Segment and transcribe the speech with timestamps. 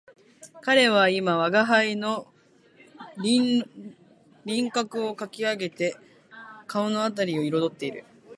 [0.63, 2.25] 彼は今吾輩の
[3.21, 3.61] 輪
[4.71, 5.95] 廓をかき上げて
[6.65, 8.03] 顔のあたりを色彩っている